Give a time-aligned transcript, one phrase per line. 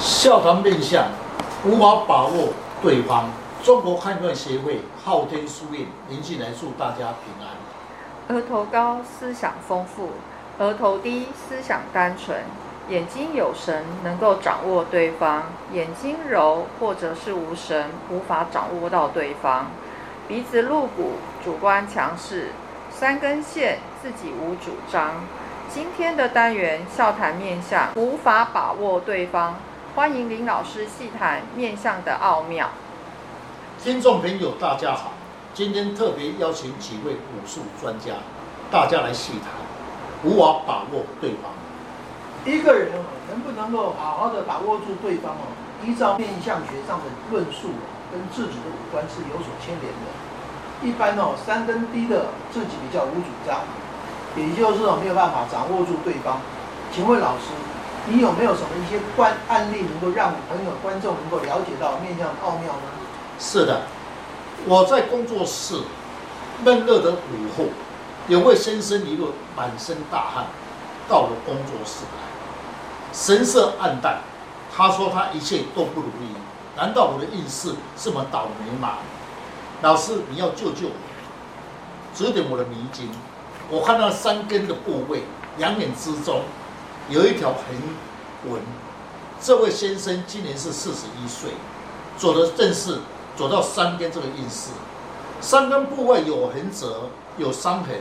[0.00, 1.08] 笑谈面相，
[1.62, 3.28] 无法把握对方。
[3.62, 8.34] 中国汉传协会昊天书院，林进来祝大家平安。
[8.34, 10.08] 额头高，思想丰富；
[10.58, 12.38] 额头低，思想单纯。
[12.88, 15.42] 眼睛有神，能够掌握对方；
[15.74, 19.66] 眼睛柔或者是无神，无法掌握到对方。
[20.26, 21.12] 鼻子露骨，
[21.44, 22.46] 主观强势；
[22.90, 25.16] 三根线，自己无主张。
[25.68, 29.56] 今天的单元笑谈面相，无法把握对方。
[29.96, 32.68] 欢迎林老师细谈面相的奥妙。
[33.82, 35.10] 听众朋友，大家好，
[35.52, 38.14] 今天特别邀请几位武术专家，
[38.70, 39.50] 大家来细谈，
[40.22, 41.50] 无法把握对方。
[42.44, 45.50] 一个人哦，能不能够好好的把握住对方哦？
[45.84, 47.70] 依照面相学上的论述，
[48.12, 50.86] 跟自己的五官是有所牵连的。
[50.86, 53.58] 一般哦，三根低的自己比较无主张。
[54.36, 56.38] 也就是没有办法掌握住对方，
[56.92, 57.50] 请问老师，
[58.06, 62.82] 你有没有什么一些观案例能够让朋友、观众能够了解到面相的奥妙呢？
[63.38, 63.82] 是的，
[64.66, 65.82] 我在工作室
[66.64, 67.16] 闷热的午
[67.56, 67.64] 后，
[68.28, 70.46] 有位先生一路满身大汗
[71.08, 74.20] 到了工作室来，神色黯淡。
[74.74, 76.34] 他说他一切都不如意，
[76.76, 78.98] 难道我的运势这么倒霉吗？
[79.82, 80.92] 老师，你要救救我，
[82.14, 83.10] 指点我的迷津。
[83.68, 85.24] 我看到三根的部位，
[85.58, 86.42] 两眼之中
[87.10, 88.62] 有一条横纹。
[89.40, 91.50] 这位先生今年是四十一岁，
[92.16, 93.00] 走的正是
[93.36, 94.70] 走到三根这个运势。
[95.40, 97.96] 三根部位有横折、有伤痕，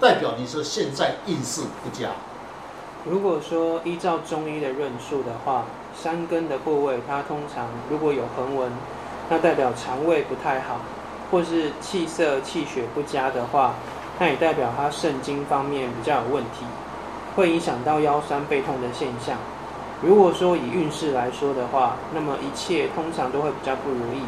[0.00, 2.10] 代表你是现在运势不佳。
[3.04, 8.72] 如果说依照中医的论述的话，三根的部位它通常如果有横纹，
[9.30, 10.80] 那代表肠胃不太好，
[11.30, 13.74] 或是气色气血不佳的话。
[14.18, 16.64] 那也代表他肾经方面比较有问题，
[17.34, 19.36] 会影响到腰酸背痛的现象。
[20.02, 24.22] 如果说以运势来说的话，那么一切通常都会比较不如意，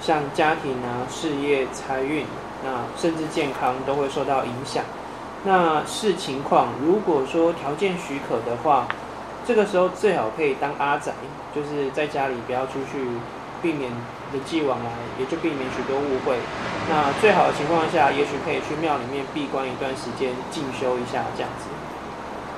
[0.00, 2.24] 像家庭啊、事业、财运，
[2.64, 4.84] 那甚至健康都会受到影响。
[5.44, 8.86] 那视情况，如果说条件许可的话，
[9.46, 11.12] 这个时候最好可以当阿宅，
[11.54, 13.06] 就是在家里不要出去。
[13.62, 13.92] 避免
[14.32, 16.38] 人际往来，也就避免许多误会。
[16.88, 21.68] 那最好的情况下，也许可以去庙里面闭关一段时间，进修一下这样子。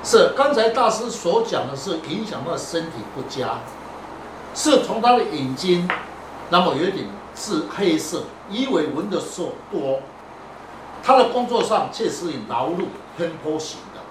[0.03, 3.59] 是刚才大师所讲的是影响到身体不佳，
[4.53, 5.89] 是从他的眼睛，
[6.49, 10.01] 那么有点是黑色，鱼尾纹的时候多。
[11.01, 12.85] 他的工作上确实以劳碌
[13.17, 14.01] 奔波型的。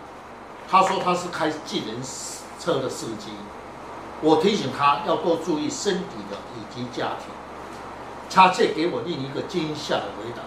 [0.71, 1.95] 他说他是开计程
[2.59, 3.33] 车的司机。
[4.23, 7.29] 我提醒他要多注意身体的以及家庭，
[8.31, 10.43] 他却给我另一个惊吓的回答。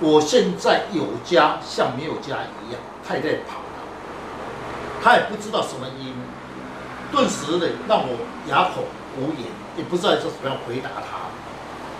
[0.00, 3.63] 我现在有家像没有家一样，太累跑。
[5.04, 6.14] 他也不知道什么因，
[7.12, 8.16] 顿时的让我
[8.48, 8.84] 哑口
[9.18, 11.28] 无言，也不知道怎么样回答他。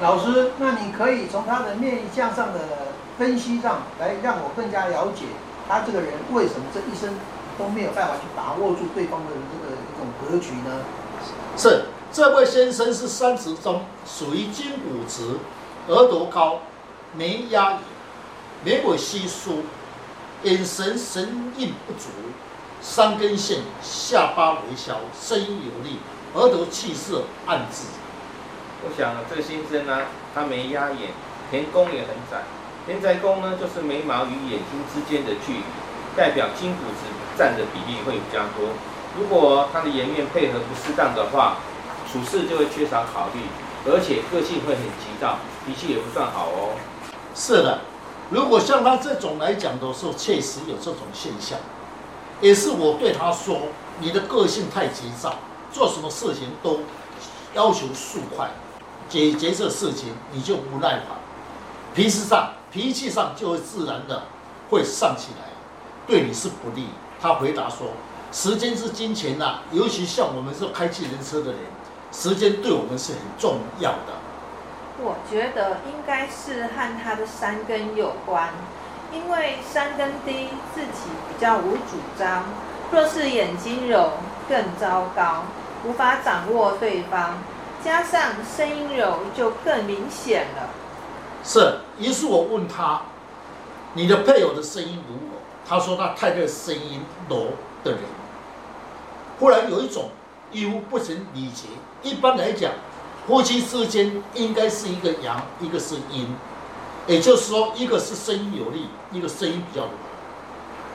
[0.00, 2.60] 老师，那你可以从他的面相上的
[3.18, 5.26] 分析上来让我更加了解
[5.68, 7.14] 他这个人为什么这一生
[7.58, 10.06] 都没有办法去把握住对方的这个一种。
[10.24, 10.80] 格局呢？
[11.58, 15.36] 是这位先生是三十中，属于金骨质，
[15.88, 16.60] 额头高，
[17.14, 17.78] 眉压眼，
[18.64, 19.64] 眉尾稀疏，
[20.42, 22.08] 眼神神韵不足，
[22.86, 25.98] 三根线，下巴微翘，声音有力，
[26.34, 27.86] 额头气色暗滞。
[28.84, 30.02] 我想这个先生呢，
[30.34, 31.08] 他眉压眼，
[31.50, 32.44] 田宫也很窄，
[32.84, 35.62] 田宅宫呢就是眉毛与眼睛之间的距离，
[36.14, 37.08] 代表金骨质
[37.38, 38.68] 占的比例会比较多。
[39.18, 41.56] 如果他的颜面配合不适当的话，
[42.12, 43.40] 处事就会缺少考虑，
[43.90, 46.76] 而且个性会很急躁，脾气也不算好哦。
[47.34, 47.80] 是的，
[48.28, 51.58] 如果像他这种来讲的时候，确实有这种现象。
[52.44, 53.56] 也是我对他说
[53.98, 55.36] ：“你的个性太急躁，
[55.72, 56.80] 做什么事情都
[57.54, 58.50] 要求速快，
[59.08, 61.16] 解决这事情你就不耐烦，
[61.94, 64.24] 脾气上脾气上就会自然的
[64.68, 65.48] 会上起来，
[66.06, 66.88] 对你是不利。”
[67.18, 67.88] 他回答说。
[68.30, 71.60] 时间是金钱呐、啊，尤其像我们是开计程车的人，
[72.10, 74.12] 时间对我们是很重要的。
[74.98, 78.48] 我觉得应该是和他的三根有关，
[79.14, 82.42] 因为三根低，自己比较无主张；
[82.90, 84.14] 若是眼睛柔，
[84.48, 85.44] 更糟糕，
[85.84, 87.38] 无法掌握对方。
[87.84, 90.70] 加上声音柔，就更明显了。
[91.44, 93.02] 是，于是我问他
[93.92, 95.36] ：“你的配偶的声音如何？”
[95.68, 97.48] 他说：“他太太声音柔
[97.84, 98.00] 的人。”
[99.38, 100.10] 忽然有一种
[100.50, 101.66] 异乎不成礼节。
[102.02, 102.72] 一般来讲，
[103.26, 106.34] 夫妻之间应该是一个阳，一个是阴，
[107.06, 109.90] 也就是说，一个是声音有力，一个声音比较柔。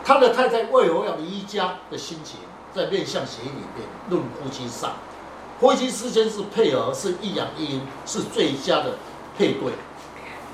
[0.03, 2.39] 他的太太为何要一家的心情，
[2.73, 4.93] 在面相学里面论夫妻上，
[5.59, 8.93] 夫妻之间是配合，是一阳一阴，是最佳的
[9.37, 9.73] 配对。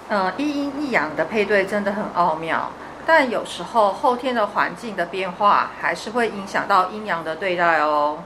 [0.10, 2.69] 呃，一阴一阳的配对真的很奥妙，
[3.06, 8.19] 但有时候后天的环境的变化还是会影响到阴阳的对待哦。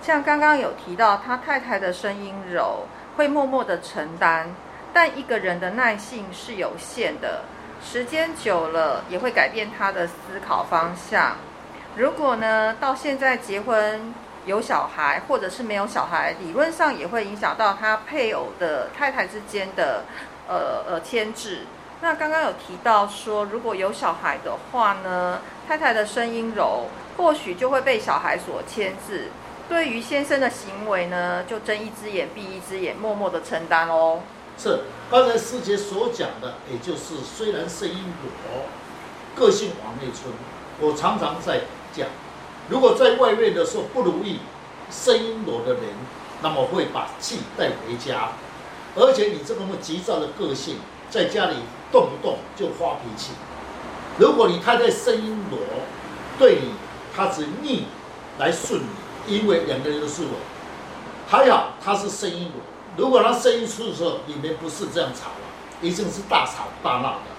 [0.00, 2.86] 像刚刚有提到，他太太的声音柔，
[3.16, 4.54] 会默默的承担，
[4.92, 7.42] 但一个人的耐性是有限的，
[7.82, 10.14] 时间久了也会改变他的思
[10.46, 11.36] 考方向。
[11.96, 14.14] 如果呢，到现在结婚
[14.46, 20.04] 有小孩，或者是没有小孩，理论上也会影响到他配偶的太太之间的
[20.48, 21.66] 呃呃牵制。
[22.00, 26.86] 那刚刚有提到说，如果有小孩的话呢，太太的声音柔，
[27.16, 29.28] 或许就会被小孩所牵制。
[29.68, 34.20] 对于先生的行为呢，就睁一只眼闭一只眼，默默的承担哦。
[34.58, 34.80] 是
[35.10, 38.66] 刚才师姐所讲的，也就是虽然声音我，
[39.34, 40.32] 个性往内吞。
[40.80, 41.62] 我常常在。
[41.92, 42.06] 讲，
[42.68, 44.38] 如果在外面的时候不如意，
[44.92, 45.82] 声音我的人，
[46.40, 48.28] 那么会把气带回家，
[48.94, 50.76] 而且你这么急躁的个性，
[51.10, 51.56] 在家里
[51.90, 53.32] 动不动就发脾气。
[54.18, 55.58] 如果你太太声音我，
[56.38, 56.74] 对你，
[57.12, 57.86] 他只逆
[58.38, 58.80] 来顺
[59.26, 60.38] 你，因为两个人都是我。
[61.28, 62.60] 还好他是声音我，
[62.96, 65.46] 如果他声音出的时候，你们不是这样吵啊，
[65.80, 67.30] 一定是大吵大闹的。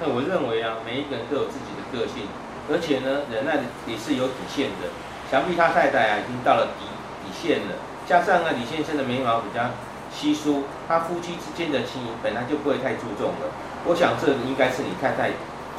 [0.00, 2.28] 那我认为啊，每一个人都有自己的个性。
[2.70, 4.88] 而且呢，忍耐也是有底线的。
[5.30, 6.84] 想必他太太啊，已经到了底
[7.24, 7.74] 底线了。
[8.06, 9.70] 加上呢，李先生的眉毛比较
[10.14, 13.50] 稀疏，他夫妻之间的情谊本来就不会太注重了。
[13.86, 15.30] 我想这应该是你太太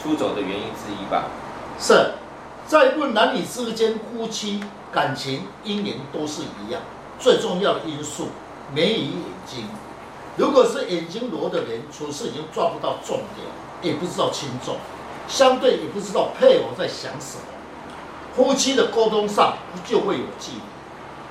[0.02, 1.25] 出走的原因之一吧。
[1.80, 2.13] 是，
[2.68, 6.81] 在论男女之间夫妻感情姻缘都是一样，
[7.19, 8.30] 最重要的因素
[8.74, 9.66] 眉与眼睛。
[10.38, 13.48] 如果是眼睛柔的人，处事已经抓不到重点，
[13.81, 14.77] 也不知道轻重。
[15.27, 17.44] 相对也不知道配偶在想什么，
[18.36, 20.62] 夫妻的沟通上就会有距离。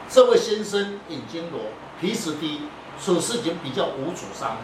[0.09, 1.59] 这位先生眼睛柔，
[2.01, 2.63] 鼻子低，
[3.05, 4.57] 处事已经比较无主张，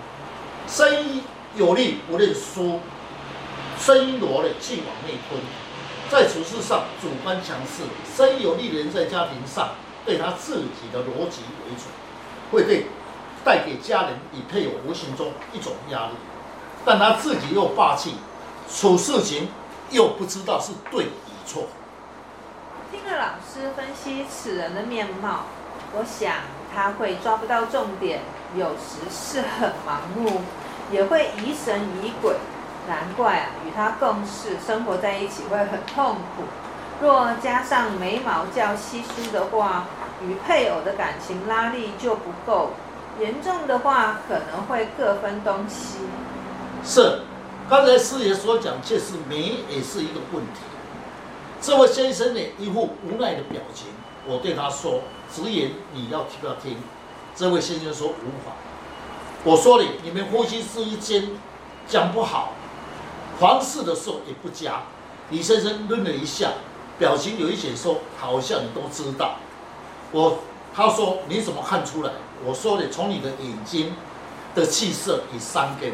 [0.69, 1.23] 声音
[1.57, 2.81] 有力不认输，
[3.79, 5.41] 声音柔的气往内吞，
[6.11, 7.83] 在处事上主观强势，
[8.17, 9.71] 声音有力的人在家庭上
[10.07, 11.87] 对他自己的逻辑为主，
[12.55, 12.87] 会对
[13.45, 16.13] 带给家人与配偶无形中一种压力，
[16.85, 18.15] 但他自己又霸气。
[18.67, 19.49] 处事情
[19.91, 21.09] 又不知道是对与
[21.45, 21.65] 错。
[22.91, 25.41] 听了老师分析此人的面貌，
[25.93, 26.37] 我想
[26.75, 28.21] 他会抓不到重点，
[28.57, 30.41] 有时是很盲目，
[30.91, 32.37] 也会疑神疑鬼。
[32.89, 36.45] 难怪啊，与他共事生活在一起会很痛苦。
[37.03, 39.85] 若加上眉毛较稀疏的话，
[40.23, 42.71] 与配偶的感情拉力就不够，
[43.21, 45.99] 严重的话可能会各分东西。
[46.85, 47.21] 是。
[47.67, 50.61] 刚才师爷所讲，确实眉也是一个问题。
[51.63, 53.87] 这位先生呢，一副无奈的表情。
[54.27, 55.01] 我对他说
[55.35, 56.77] ：“直言，你要听不要听？”
[57.35, 58.53] 这位先生说：“无法。”
[59.45, 61.31] 我说：“你，你们夫妻之间
[61.89, 62.53] 讲不好，
[63.41, 64.83] 房事的时候也不加。”
[65.31, 66.51] 李先生愣了一下，
[66.99, 69.37] 表情有一些说：“好像你都知道。”
[70.15, 70.39] 我
[70.73, 72.13] 他说：“你怎么看出来？”
[72.47, 73.95] 我说：“的从你的眼睛
[74.55, 75.91] 的气色与三根。”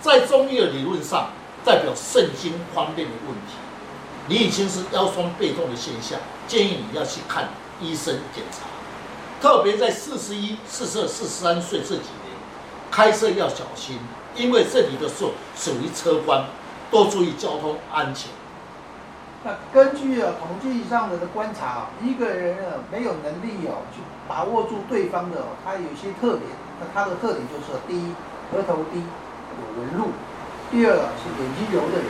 [0.00, 1.30] 在中医的理论上，
[1.64, 3.54] 代表肾经方面的问题，
[4.28, 7.48] 你已经是腰酸背痛的现象，建议你要去看
[7.80, 8.68] 医生检查。
[9.40, 12.36] 特别在四十一、四十二、四十三岁这几年，
[12.88, 13.98] 开车要小心，
[14.36, 16.44] 因为这里的时候属于车关，
[16.88, 18.28] 多注意交通安全。
[19.44, 26.50] 那根据啊统计上的观察，一个人啊没有能力哦去把握住对方的，他有些特点。
[26.80, 28.14] 那他的特点就是第一，
[28.52, 29.02] 额头低。
[29.54, 30.08] 有纹路，
[30.68, 32.06] 第二是眼睛柔的人，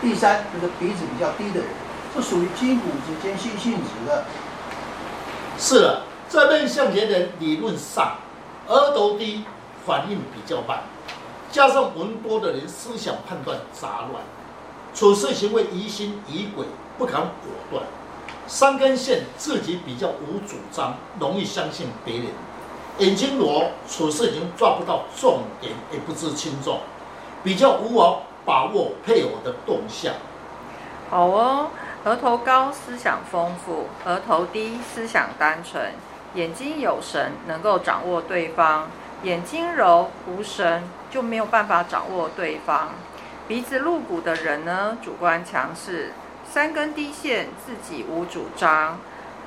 [0.00, 1.68] 第三就是鼻子比较低的人，
[2.14, 4.24] 这属于筋骨之间性性质的。
[5.58, 8.14] 是了，在面相学人理论上，
[8.66, 9.44] 额头低
[9.84, 10.78] 反应比较慢，
[11.52, 14.22] 加上纹多的人思想判断杂乱，
[14.94, 16.66] 处事行为疑心疑鬼，
[16.98, 17.30] 不敢果
[17.70, 17.84] 断，
[18.46, 22.26] 三根线自己比较无主张，容易相信别人。
[22.98, 26.80] 眼睛裸，处事已经抓不到重点，也不知轻重，
[27.42, 30.12] 比较无法把握配偶的动向。
[31.08, 31.68] 好哦，
[32.04, 35.82] 额头高，思想丰富；额头低，思想单纯；
[36.34, 38.88] 眼睛有神，能够掌握对方；
[39.22, 42.90] 眼睛柔，无神，就没有办法掌握对方。
[43.50, 46.12] 鼻子露骨的人呢，主观强势；
[46.48, 49.00] 三根低线，自己无主张。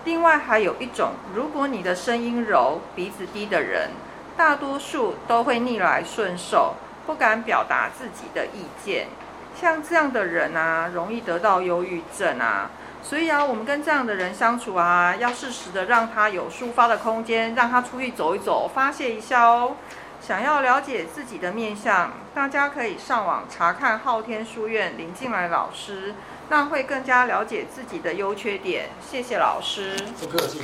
[0.04, 3.92] 另外还有一种，如果你的声音柔、鼻子低的人，
[4.36, 6.74] 大多数都会逆来顺受，
[7.06, 9.08] 不敢表达自己的意见。
[9.56, 19.78] 像这样的人啊，容易得到忧郁症啊，所以啊，我们跟这样的人相处啊，要适时的让他有抒发的空间，让他出去走一走，发泄一下哦。
[20.26, 26.16] 想要了解自己的面相，大家可以上网查看昊天书院林静来老师，
[26.48, 28.90] 那会更加了解自己的优缺点。
[29.02, 29.98] 谢谢老师。
[30.22, 30.62] 不客气。